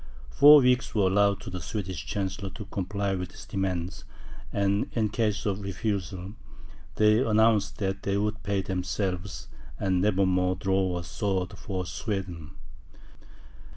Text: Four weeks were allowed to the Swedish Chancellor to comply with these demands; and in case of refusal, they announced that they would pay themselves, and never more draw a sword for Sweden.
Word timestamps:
Four 0.31 0.61
weeks 0.61 0.95
were 0.95 1.03
allowed 1.05 1.41
to 1.41 1.51
the 1.51 1.61
Swedish 1.61 2.07
Chancellor 2.07 2.49
to 2.55 2.65
comply 2.65 3.13
with 3.13 3.29
these 3.29 3.45
demands; 3.45 4.03
and 4.51 4.89
in 4.93 5.09
case 5.09 5.45
of 5.45 5.61
refusal, 5.61 6.33
they 6.95 7.19
announced 7.19 7.77
that 7.77 8.01
they 8.01 8.17
would 8.17 8.41
pay 8.41 8.63
themselves, 8.63 9.47
and 9.79 10.01
never 10.01 10.25
more 10.25 10.55
draw 10.55 10.97
a 10.97 11.03
sword 11.03 11.55
for 11.55 11.85
Sweden. 11.85 12.49